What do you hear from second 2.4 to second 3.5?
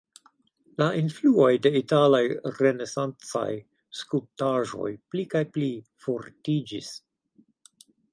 renesancaj